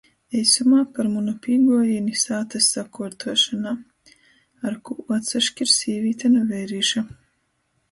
[0.37, 3.75] Eisumā par munu pīguojīni sātys sakuortuošonā...
[4.71, 7.09] Ar kū atsaškir sīvīte nu veirīša??